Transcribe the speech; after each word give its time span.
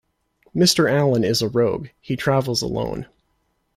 Mr. 0.55 0.91
Allen 0.91 1.23
is 1.23 1.43
a 1.43 1.47
rogue: 1.47 1.89
he 1.99 2.15
travels 2.15 2.63
alone. 2.63 3.05